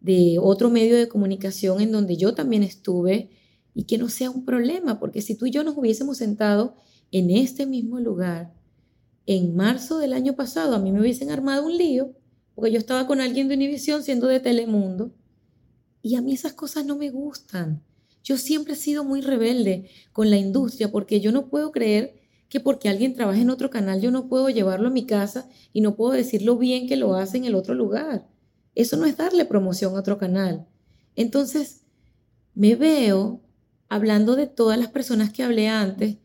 [0.00, 3.30] de otro medio de comunicación en donde yo también estuve
[3.74, 6.76] y que no sea un problema, porque si tú y yo nos hubiésemos sentado
[7.10, 8.54] en este mismo lugar
[9.26, 12.14] en marzo del año pasado, a mí me hubiesen armado un lío
[12.54, 15.12] porque yo estaba con alguien de Univisión siendo de Telemundo,
[16.02, 17.82] y a mí esas cosas no me gustan.
[18.24, 22.16] Yo siempre he sido muy rebelde con la industria porque yo no puedo creer
[22.48, 25.80] que porque alguien trabaja en otro canal yo no puedo llevarlo a mi casa y
[25.80, 28.26] no puedo decir lo bien que lo hace en el otro lugar.
[28.74, 30.66] Eso no es darle promoción a otro canal.
[31.14, 31.82] Entonces,
[32.54, 33.40] me veo
[33.88, 36.16] hablando de todas las personas que hablé antes,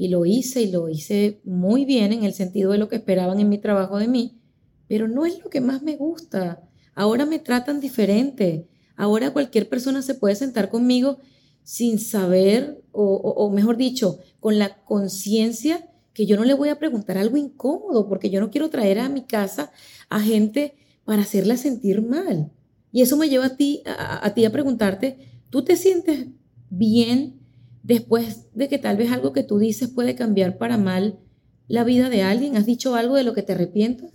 [0.00, 3.38] y lo hice y lo hice muy bien en el sentido de lo que esperaban
[3.38, 4.40] en mi trabajo de mí,
[4.88, 6.66] pero no es lo que más me gusta.
[6.94, 8.66] Ahora me tratan diferente.
[8.96, 11.18] Ahora cualquier persona se puede sentar conmigo
[11.62, 17.16] sin saber, o, mejor dicho, con la conciencia que yo no le voy a preguntar
[17.16, 19.70] algo incómodo, porque yo no quiero traer a mi casa
[20.08, 20.74] a gente
[21.04, 22.50] para hacerla sentir mal.
[22.92, 26.26] Y eso me lleva a ti a, ti a preguntarte, ¿tú te sientes
[26.70, 27.40] bien
[27.82, 31.20] después de que tal vez algo que tú dices puede cambiar para mal
[31.68, 32.56] la vida de alguien?
[32.56, 34.10] ¿Has dicho algo de lo que te arrepientas?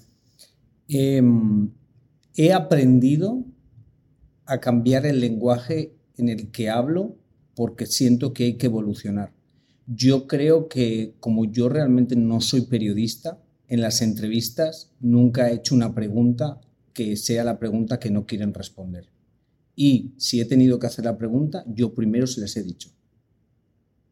[0.90, 1.72] Em,
[2.36, 3.46] he aprendido
[4.46, 7.18] a cambiar el lenguaje en el que hablo
[7.56, 9.34] porque siento que hay que evolucionar.
[9.88, 15.76] Yo creo que como yo realmente no soy periodista, en las entrevistas nunca he hecho
[15.76, 16.62] una pregunta
[16.94, 19.10] que sea la pregunta que no quieren responder.
[19.76, 22.96] Y si he tenido que hacer la pregunta, yo primero se les he dicho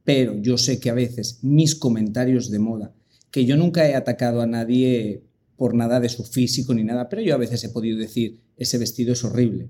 [0.03, 2.93] pero yo sé que a veces mis comentarios de moda,
[3.31, 5.23] que yo nunca he atacado a nadie
[5.55, 8.77] por nada de su físico ni nada, pero yo a veces he podido decir, ese
[8.77, 9.69] vestido es horrible.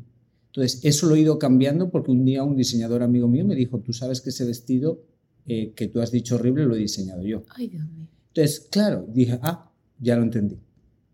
[0.55, 3.79] Entonces, eso lo he ido cambiando porque un día un diseñador amigo mío me dijo,
[3.79, 5.01] tú sabes que ese vestido
[5.47, 7.43] eh, que tú has dicho horrible lo he diseñado yo.
[7.49, 8.07] Ay, Dios mío.
[8.27, 10.59] Entonces, claro, dije, ah, ya lo entendí.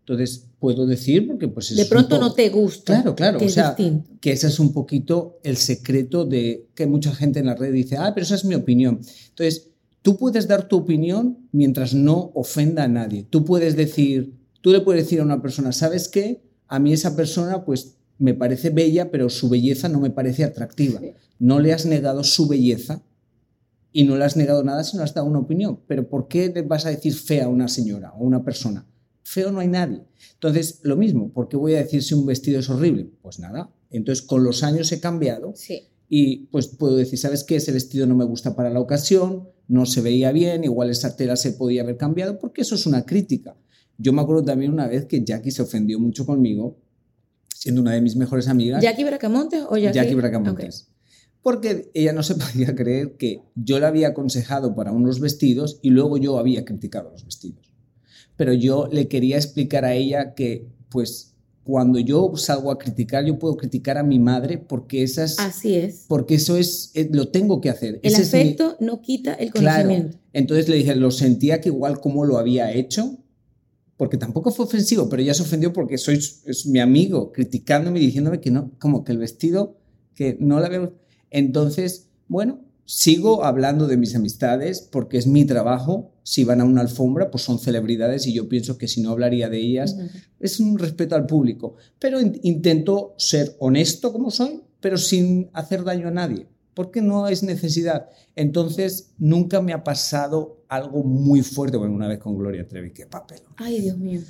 [0.00, 2.92] Entonces, puedo decir porque pues De pronto no te gusta.
[2.92, 3.38] Claro, claro.
[3.38, 7.46] Que o sea, que ese es un poquito el secreto de que mucha gente en
[7.46, 9.00] la red dice, ah, pero esa es mi opinión.
[9.30, 9.70] Entonces,
[10.02, 13.26] tú puedes dar tu opinión mientras no ofenda a nadie.
[13.30, 16.42] Tú puedes decir, tú le puedes decir a una persona, ¿sabes qué?
[16.68, 21.00] A mí esa persona pues me parece bella, pero su belleza no me parece atractiva.
[21.40, 23.02] No le has negado su belleza
[23.92, 25.80] y no le has negado nada si no has dado una opinión.
[25.88, 28.86] Pero ¿por qué le vas a decir fea a una señora o una persona?
[29.30, 30.02] feo no hay nadie.
[30.34, 33.10] Entonces, lo mismo, ¿por qué voy a decir si un vestido es horrible?
[33.22, 33.70] Pues nada.
[33.90, 35.88] Entonces, con los años he cambiado sí.
[36.08, 37.56] y pues puedo decir, ¿sabes qué?
[37.56, 41.36] Ese vestido no me gusta para la ocasión, no se veía bien, igual esa tela
[41.36, 43.56] se podía haber cambiado, porque eso es una crítica.
[43.98, 46.78] Yo me acuerdo también una vez que Jackie se ofendió mucho conmigo,
[47.54, 48.82] siendo una de mis mejores amigas.
[48.82, 49.96] ¿Jackie Bracamontes o Jackie?
[49.96, 50.88] Jackie Bracamontes.
[51.42, 55.90] Porque ella no se podía creer que yo le había aconsejado para unos vestidos y
[55.90, 57.70] luego yo había criticado los vestidos
[58.40, 63.38] pero yo le quería explicar a ella que, pues, cuando yo salgo a criticar, yo
[63.38, 65.38] puedo criticar a mi madre porque esas...
[65.38, 66.06] Así es.
[66.08, 68.00] Porque eso es, eh, lo tengo que hacer.
[68.02, 70.16] El afecto no quita el conocimiento.
[70.32, 73.18] Entonces le dije, lo sentía que igual como lo había hecho,
[74.00, 78.06] porque tampoco fue ofensivo, pero ella se ofendió porque soy es mi amigo, criticándome y
[78.06, 79.76] diciéndome que no, como que el vestido,
[80.14, 80.94] que no la veo.
[81.30, 86.10] Entonces, bueno, Sigo hablando de mis amistades porque es mi trabajo.
[86.22, 89.48] Si van a una alfombra, pues son celebridades y yo pienso que si no hablaría
[89.48, 89.96] de ellas,
[90.40, 91.76] es un respeto al público.
[91.98, 97.44] Pero intento ser honesto como soy, pero sin hacer daño a nadie, porque no es
[97.44, 98.08] necesidad.
[98.34, 101.76] Entonces, nunca me ha pasado algo muy fuerte.
[101.76, 103.40] Bueno, una vez con Gloria Trevi, qué papel.
[103.56, 104.20] Ay, Dios mío.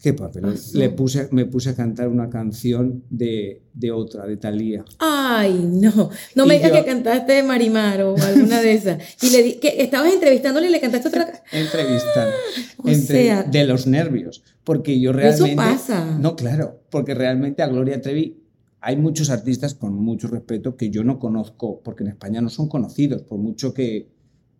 [0.00, 0.44] Qué papel.
[0.46, 4.84] Ah, Le puse, me puse a cantar una canción de, de otra, de Thalía.
[4.98, 6.10] Ay, no.
[6.34, 9.00] No me digas que cantaste de Marimar o alguna de esas.
[9.22, 12.30] Y le di, que estabas entrevistándole y le cantaste otra Entrevistar.
[12.78, 14.42] o sea, de los nervios.
[14.64, 15.52] Porque yo realmente.
[15.52, 16.18] Eso pasa.
[16.18, 16.80] No, claro.
[16.90, 18.42] Porque realmente a Gloria Trevi
[18.80, 22.68] hay muchos artistas con mucho respeto que yo no conozco, porque en España no son
[22.68, 24.08] conocidos, por mucho que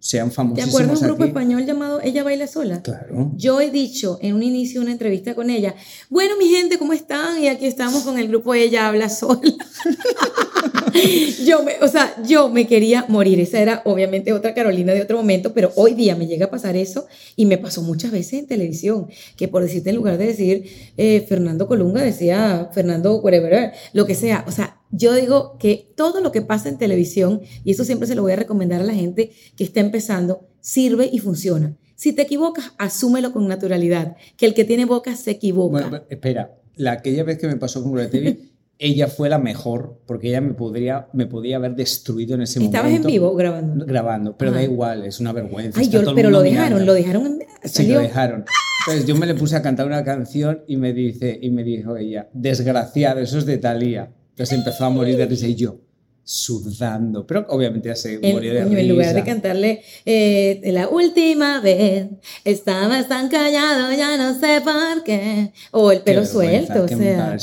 [0.03, 0.75] sean famosísimos.
[0.75, 2.83] ¿Te acuerdas de un grupo español llamado Ella Baila Sola?
[2.83, 3.31] Claro.
[3.37, 5.77] Yo he dicho en un inicio de una entrevista con ella,
[6.11, 7.41] bueno, mi gente, ¿cómo están?
[7.41, 9.41] Y aquí estamos con el grupo Ella Habla Sola.
[11.47, 13.39] yo me, o sea, yo me quería morir.
[13.39, 16.75] Esa era obviamente otra Carolina de otro momento, pero hoy día me llega a pasar
[16.75, 20.65] eso y me pasó muchas veces en televisión, que por decirte en lugar de decir
[20.97, 24.45] eh, Fernando Colunga, decía Fernando whatever, lo que sea.
[24.49, 28.15] O sea, yo digo que todo lo que pasa en televisión, y eso siempre se
[28.15, 31.77] lo voy a recomendar a la gente que está empezando, sirve y funciona.
[31.97, 35.89] Si te equivocas, asúmelo con naturalidad, que el que tiene boca se equivoca.
[35.89, 38.39] Bueno, espera, la aquella vez que me pasó con TV,
[38.79, 42.77] ella fue la mejor, porque ella me podría, me podía haber destruido en ese momento.
[42.77, 43.87] ¿Estabas en vivo grabando?
[43.87, 45.81] Grabando, pero da igual, es una vergüenza.
[45.81, 47.39] Ay, yo, pero lo dejaron, lo dejaron.
[47.65, 48.45] Sí, lo dejaron.
[48.87, 51.97] Entonces yo me le puse a cantar una canción y me dice, y me dijo
[51.97, 54.13] ella, desgraciado, eso es de Talía.
[54.33, 55.79] Entonces empezó a morir de risa y yo
[56.25, 58.81] sudando, pero obviamente ya se moría de risa.
[58.81, 62.07] En lugar de cantarle eh, la última vez,
[62.45, 67.37] estaba tan callado, ya no sé por qué, o el pelo suelto, o sea.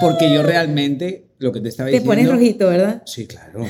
[0.00, 2.10] Porque yo realmente, lo que te estaba diciendo...
[2.10, 3.02] Te pones rojito, ¿verdad?
[3.04, 3.66] Sí, claro.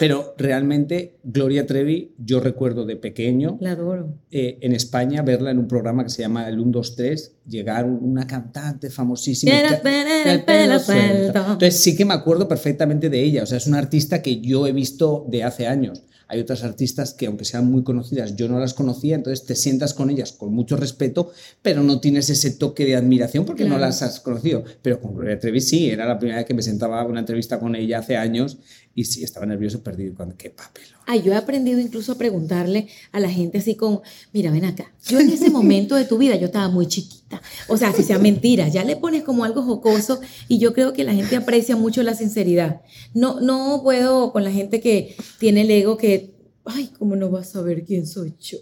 [0.00, 4.14] Pero realmente Gloria Trevi, yo recuerdo de pequeño, La adoro.
[4.30, 7.84] eh, en España, verla en un programa que se llama El 1, 2, 3, llegar
[7.84, 9.52] una cantante famosísima.
[9.52, 11.38] Quiero que- tener el el pelo suelto.
[11.40, 13.42] Entonces sí que me acuerdo perfectamente de ella.
[13.42, 16.02] O sea, es una artista que yo he visto de hace años.
[16.28, 19.94] Hay otras artistas que, aunque sean muy conocidas, yo no las conocía, entonces te sientas
[19.94, 23.86] con ellas con mucho respeto, pero no tienes ese toque de admiración porque no Claro.
[23.86, 24.62] las has conocido.
[24.80, 27.58] Pero con Gloria Trevi sí, era la primera vez que me sentaba a una entrevista
[27.58, 28.58] con ella hace años
[29.00, 30.14] y sí, estaba nervioso, perdido.
[30.14, 30.84] Cuando, ¡Qué papel!
[31.06, 34.92] Ay, yo he aprendido incluso a preguntarle a la gente así como, mira, ven acá,
[35.06, 37.40] yo en ese momento de tu vida yo estaba muy chiquita.
[37.68, 41.04] O sea, si sea mentira, ya le pones como algo jocoso y yo creo que
[41.04, 42.82] la gente aprecia mucho la sinceridad.
[43.14, 46.34] No, no puedo con la gente que tiene el ego que,
[46.66, 48.58] ay, ¿cómo no vas a saber quién soy yo?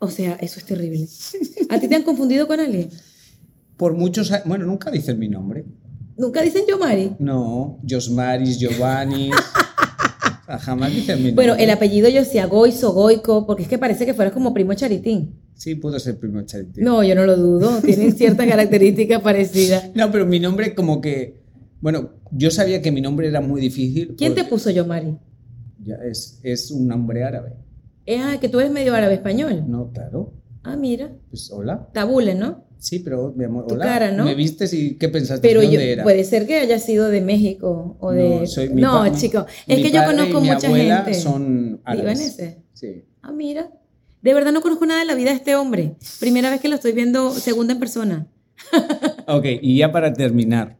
[0.00, 1.06] O sea, eso es terrible.
[1.68, 2.90] ¿A ti te han confundido con alguien?
[3.76, 5.64] Por muchos años, bueno, nunca dicen mi nombre.
[6.16, 7.12] ¿Nunca dicen yo, Mari?
[7.18, 9.30] No, Josmaris, Giovanni.
[10.42, 11.34] o sea, jamás dicen mi nombre.
[11.34, 14.74] Bueno, el apellido yo decía Goizo, Goico, porque es que parece que fueras como primo
[14.74, 15.40] Charitín.
[15.54, 16.82] Sí, puedo ser primo Charity.
[16.82, 17.80] No, yo no lo dudo.
[17.80, 19.90] Tienen ciertas características parecidas.
[19.94, 21.40] No, pero mi nombre como que...
[21.80, 24.14] Bueno, yo sabía que mi nombre era muy difícil.
[24.16, 25.16] ¿Quién te porque puso yo, Mari?
[25.86, 27.52] ya es, es un nombre árabe.
[28.06, 29.64] Eh, ah, que tú eres medio árabe español.
[29.68, 30.32] No, claro.
[30.66, 31.10] Ah, mira.
[31.30, 31.88] Pues hola.
[31.92, 32.64] Tabule, ¿no?
[32.78, 33.84] Sí, pero mi amor, Tu hola.
[33.86, 34.24] cara, ¿no?
[34.24, 35.46] ¿Me vistes y qué pensaste?
[35.46, 36.02] Pero ¿De yo, dónde era?
[36.02, 38.40] puede ser que haya sido de México o de...
[38.40, 40.96] No, soy mi no chico, es mi que yo padre y conozco mi mucha abuela
[41.04, 41.20] gente.
[41.20, 42.36] son árabes.
[42.74, 43.04] Sí.
[43.22, 43.70] Ah, mira.
[44.22, 45.96] De verdad no conozco nada de la vida de este hombre.
[46.20, 48.26] Primera vez que lo estoy viendo segunda en persona.
[49.28, 50.78] Ok, y ya para terminar,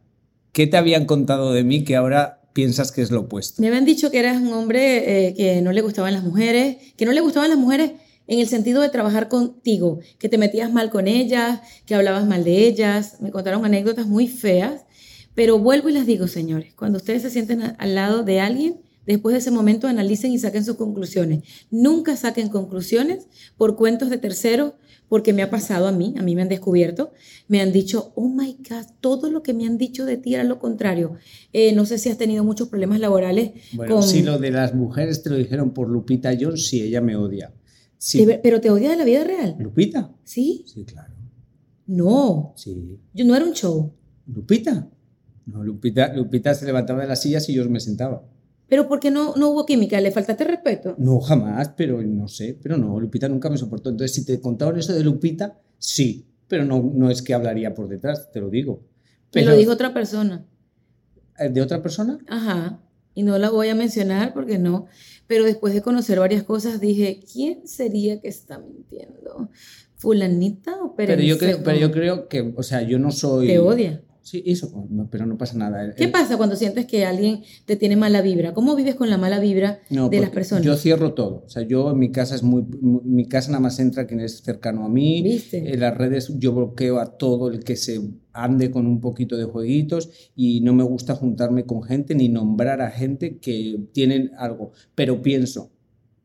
[0.53, 3.61] ¿qué te habían contado de mí que ahora piensas que es lo opuesto?
[3.61, 7.05] Me habían dicho que eras un hombre eh, que no le gustaban las mujeres, que
[7.05, 7.91] no le gustaban las mujeres
[8.27, 12.43] en el sentido de trabajar contigo, que te metías mal con ellas, que hablabas mal
[12.43, 13.17] de ellas.
[13.21, 14.85] Me contaron anécdotas muy feas,
[15.33, 19.33] pero vuelvo y les digo, señores, cuando ustedes se sienten al lado de alguien, después
[19.33, 21.43] de ese momento analicen y saquen sus conclusiones.
[21.71, 24.73] Nunca saquen conclusiones por cuentos de terceros,
[25.09, 27.13] porque me ha pasado a mí, a mí me han descubierto,
[27.47, 30.43] me han dicho, oh my God, todo lo que me han dicho de ti era
[30.43, 31.13] lo contrario.
[31.53, 34.03] Eh, no sé si has tenido muchos problemas laborales Bueno, con...
[34.03, 37.53] si lo de las mujeres te lo dijeron por Lupita Jones, sí, ella me odia.
[37.97, 38.27] Sí.
[38.43, 39.55] Pero te odia de la vida real.
[39.59, 40.13] ¿Lupita?
[40.23, 40.63] ¿Sí?
[40.67, 41.13] Sí, claro.
[41.87, 42.53] No.
[42.55, 42.99] Sí.
[43.13, 43.93] Yo no era un show.
[44.27, 44.89] ¿Lupita?
[45.45, 48.23] No, Lupita, Lupita se levantaba de las sillas y yo me sentaba.
[48.67, 49.99] Pero ¿por qué no, no hubo química?
[50.01, 50.95] ¿Le faltaste respeto?
[50.97, 53.89] No, jamás, pero no sé, pero no, Lupita nunca me soportó.
[53.89, 57.87] Entonces, si te contaban eso de Lupita, sí, pero no, no es que hablaría por
[57.87, 58.81] detrás, te lo digo.
[59.33, 60.45] Me Pero, lo dijo otra persona.
[61.39, 62.19] ¿eh, ¿De otra persona?
[62.27, 62.81] Ajá.
[63.17, 64.85] Y no la voy a mencionar porque no.
[65.25, 69.49] Pero después de conocer varias cosas dije, ¿quién sería que está mintiendo?
[69.95, 71.63] ¿Fulanita o Pero yo, creo, Perencejo?
[71.63, 73.47] pero yo creo que, o sea, yo no soy...
[73.47, 74.03] Te odia.
[74.27, 74.69] Sí, eso,
[75.09, 75.95] pero no pasa nada.
[75.95, 78.53] ¿Qué El- pasa cuando sientes que alguien te tiene mala vibra?
[78.53, 80.65] ¿Cómo vives con la mala vibra No, de las personas?
[80.65, 81.43] Yo cierro todo.
[81.45, 84.19] O sea, yo en mi casa es muy, muy- mi casa nada más entra quien
[84.19, 85.21] es cercano a mí.
[85.23, 85.71] ¿Viste?
[85.73, 88.01] En las redes yo bloqueo a todo el que se
[88.33, 92.81] ande con un poquito de jueguitos y no me gusta juntarme con gente ni nombrar
[92.81, 94.73] a gente que tienen algo.
[94.93, 95.71] Pero pienso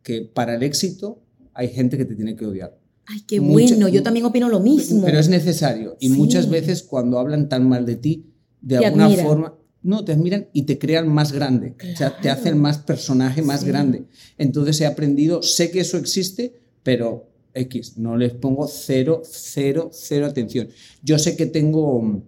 [0.03, 1.23] que para el éxito
[1.55, 2.82] hay gente que te tiene que odiar.
[3.07, 3.89] Ay, qué Mucha- bueno.
[3.89, 5.03] Yo también opino lo mismo.
[5.05, 5.97] Pero es necesario.
[6.01, 6.15] Y Sí.
[6.15, 8.27] muchas veces cuando hablan tan mal de ti,
[8.61, 9.27] de Te alguna admiran.
[9.27, 11.75] forma, no, te admiran y te crean más grande.
[11.93, 13.67] O sea, te hacen más personaje, más Sí.
[13.67, 14.05] grande.
[14.39, 20.27] Entonces he aprendido, sé que eso existe, pero X, no les pongo cero, cero, cero
[20.27, 20.69] atención.
[21.03, 22.23] Yo sé que tengo,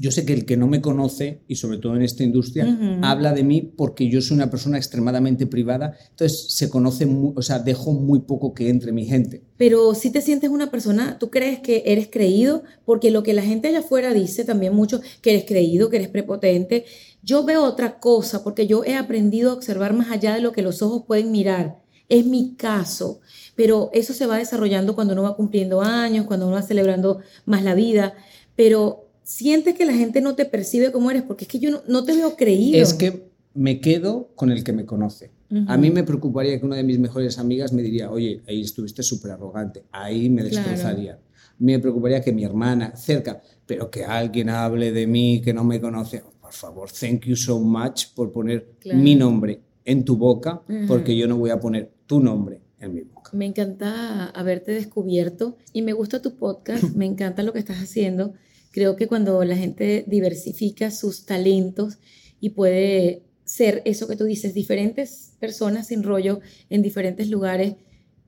[0.00, 3.00] yo sé que el que no me conoce, y sobre todo en esta industria, Ujú.
[3.02, 7.42] habla de mí porque yo soy una persona extremadamente privada, entonces se conoce, mu- o
[7.42, 9.42] sea, dejo muy poco que entre mi gente.
[9.58, 13.42] Pero si te sientes una persona, tú crees que eres creído, porque lo que la
[13.42, 16.86] gente allá afuera dice también mucho, que eres creído, que eres prepotente.
[17.22, 20.62] Yo veo otra cosa, porque yo he aprendido a observar más allá de lo que
[20.62, 21.78] los ojos pueden mirar.
[22.08, 23.20] Es mi caso,
[23.54, 27.62] pero eso se va desarrollando cuando uno va cumpliendo años, cuando uno va celebrando más
[27.62, 28.14] la vida,
[28.56, 31.82] pero sientes que la gente no te percibe como eres, porque es que yo no,
[31.88, 32.82] no te veo creído.
[32.82, 35.30] Es que me quedo con el que me conoce.
[35.66, 39.02] A mí me preocuparía que una de mis mejores amigas me diría, oye, ahí estuviste
[39.02, 40.68] súper arrogante, ahí me Claro.
[40.68, 41.18] destrozaría.
[41.58, 45.64] Mí me preocuparía que mi hermana, cerca, pero que alguien hable de mí que no
[45.64, 46.22] me conoce.
[46.40, 49.00] Por favor, thank you so much por poner Claro.
[49.00, 50.86] mi nombre en tu boca, Ujú.
[50.86, 53.30] porque yo no voy a poner tu nombre en mi boca.
[53.34, 58.34] Me encanta haberte descubierto y me gusta tu podcast, me encanta lo que estás haciendo.
[58.70, 61.98] Creo que cuando la gente diversifica sus talentos
[62.40, 67.74] y puede ser eso que tú dices, diferentes personas sin rollo en diferentes lugares,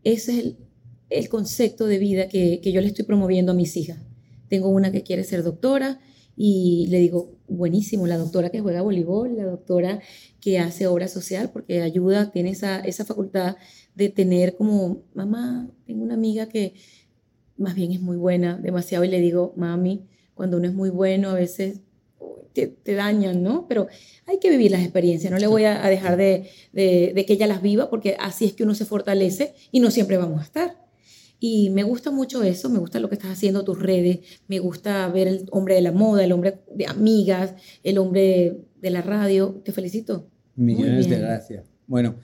[0.05, 0.57] ese es el,
[1.11, 4.01] el concepto de vida que, que yo le estoy promoviendo a mis hijas.
[4.49, 6.01] Tengo una que quiere ser doctora
[6.35, 10.01] Y le digo, buenísimo, la doctora que juega voleibol, la doctora
[10.41, 13.57] que hace obra social, porque ayuda, tiene esa, esa facultad
[13.95, 16.75] de tener como, mamá, tengo una amiga que
[17.57, 21.31] más bien es muy buena, demasiado, y le digo, mami, cuando uno es muy bueno,
[21.31, 21.81] a veces
[22.53, 23.67] te, dañan, ¿no?
[23.69, 23.89] Pero
[24.27, 27.63] hay que vivir las experiencias, no le voy a, dejar de, de, que ella las
[27.63, 30.83] viva, porque así es que uno se fortalece y no siempre vamos a estar.
[31.41, 35.09] Y me gusta mucho eso, me gusta lo que estás haciendo, tus redes, me gusta
[35.09, 39.61] ver el hombre de la moda, el hombre de amigas, el hombre de la radio.
[39.65, 40.29] Te felicito.
[40.55, 41.65] Millones de gracias.
[41.89, 42.17] Bueno,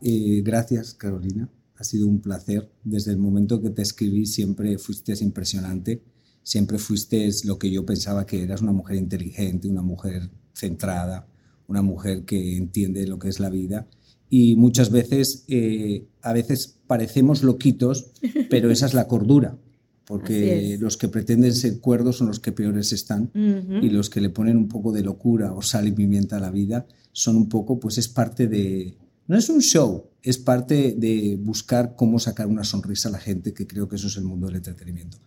[0.00, 2.70] eh, gracias Carolina, ha sido un placer.
[2.82, 6.00] Desde el momento que te escribí siempre fuiste impresionante,
[6.46, 11.26] siempre fuiste lo que yo pensaba que eras, una mujer inteligente, una mujer centrada,
[11.66, 13.88] una mujer que entiende lo que es la vida.
[14.30, 18.12] Y muchas veces, eh, a veces parecemos loquitos,
[18.48, 19.58] pero esa es la cordura,
[20.04, 24.30] porque los que pretenden ser cuerdos son los que peores están y los que le
[24.30, 27.80] ponen un poco de locura o sal y pimienta a la vida son un poco,
[27.80, 32.62] pues es parte de, no es un show, es parte de buscar cómo sacar una
[32.62, 35.18] sonrisa a la gente, que creo que eso es el mundo del entretenimiento.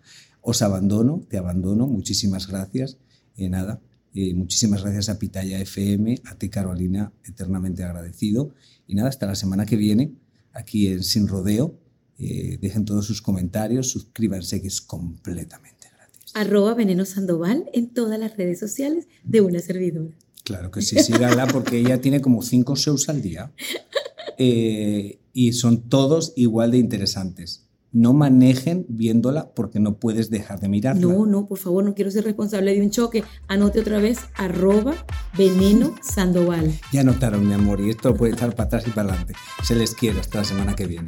[0.41, 2.97] Os abandono, te abandono, muchísimas gracias.
[3.35, 3.81] y eh, nada,
[4.13, 8.53] eh, muchísimas gracias a Pitaya FM, a ti Carolina, eternamente agradecido.
[8.87, 10.13] Y nada, hasta la semana que viene,
[10.53, 11.77] aquí en Sin Rodeo.
[12.17, 16.31] Eh, dejen todos sus comentarios, suscríbanse que es completamente gratis.
[16.33, 20.13] Arroba Veneno Sandoval en todas las redes sociales de una servidora.
[20.43, 23.53] Claro que sí, síganla porque ella tiene como cinco shows al día
[24.37, 30.69] eh, y son todos igual de interesantes no manejen viéndola porque no puedes dejar de
[30.69, 31.01] mirarla.
[31.01, 33.23] No, no, por favor, no quiero ser responsable de un choque.
[33.47, 34.93] Anote otra vez, arroba
[35.37, 36.71] veneno sandoval.
[36.91, 39.33] Ya anotaron, mi amor, y esto puede estar para atrás y para adelante.
[39.63, 41.07] Se les quiere hasta la semana que viene.